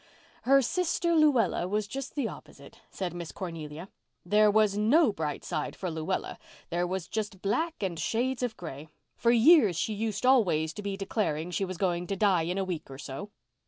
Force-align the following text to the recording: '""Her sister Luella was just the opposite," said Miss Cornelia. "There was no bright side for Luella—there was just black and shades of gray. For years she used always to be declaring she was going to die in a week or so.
'""Her 0.49 0.63
sister 0.63 1.13
Luella 1.13 1.67
was 1.67 1.85
just 1.87 2.15
the 2.15 2.27
opposite," 2.27 2.79
said 2.89 3.13
Miss 3.13 3.31
Cornelia. 3.31 3.87
"There 4.25 4.49
was 4.49 4.75
no 4.75 5.11
bright 5.13 5.43
side 5.45 5.75
for 5.75 5.91
Luella—there 5.91 6.87
was 6.87 7.07
just 7.07 7.43
black 7.43 7.75
and 7.83 7.99
shades 7.99 8.41
of 8.41 8.57
gray. 8.57 8.89
For 9.15 9.29
years 9.29 9.77
she 9.77 9.93
used 9.93 10.25
always 10.25 10.73
to 10.73 10.81
be 10.81 10.97
declaring 10.97 11.51
she 11.51 11.65
was 11.65 11.77
going 11.77 12.07
to 12.07 12.15
die 12.15 12.41
in 12.41 12.57
a 12.57 12.65
week 12.65 12.89
or 12.89 12.97
so. 12.97 13.29